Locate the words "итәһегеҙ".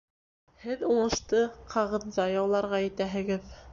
2.89-3.59